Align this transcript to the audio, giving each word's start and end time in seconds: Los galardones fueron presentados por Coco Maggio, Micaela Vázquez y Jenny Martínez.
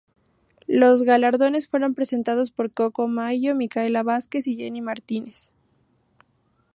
Los 0.65 1.03
galardones 1.03 1.67
fueron 1.67 1.93
presentados 1.93 2.49
por 2.49 2.71
Coco 2.73 3.07
Maggio, 3.07 3.53
Micaela 3.53 4.01
Vázquez 4.01 4.47
y 4.47 4.55
Jenny 4.55 4.81
Martínez. 4.81 5.51